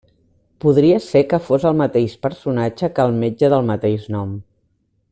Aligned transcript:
Podria 0.63 1.01
ser 1.07 1.21
que 1.33 1.39
fos 1.49 1.67
el 1.71 1.77
mateix 1.83 2.15
personatge 2.27 2.91
que 2.97 3.07
el 3.11 3.17
metge 3.25 3.53
del 3.55 3.69
mateix 3.73 4.09
nom. 4.17 4.37